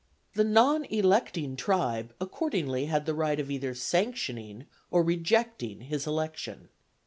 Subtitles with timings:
[0.33, 6.69] The non electing tribe accordingly had the right of either sanctioning or rejecting his election.